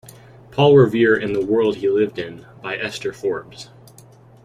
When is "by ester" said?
2.63-3.13